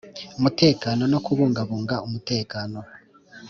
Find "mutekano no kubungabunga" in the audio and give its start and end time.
0.41-1.95